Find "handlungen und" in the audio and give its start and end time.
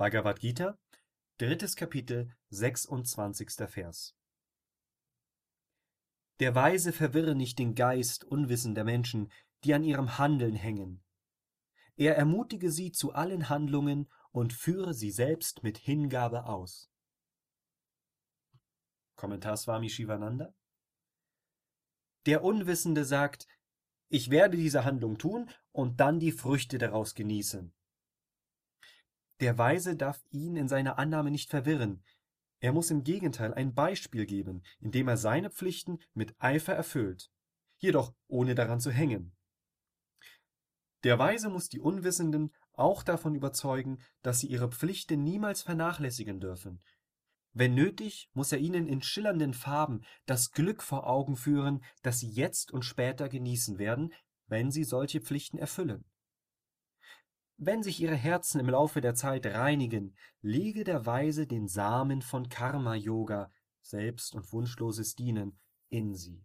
13.50-14.54